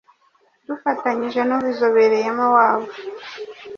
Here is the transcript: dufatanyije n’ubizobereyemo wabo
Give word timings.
dufatanyije 0.67 1.41
n’ubizobereyemo 1.45 2.43
wabo 2.55 2.89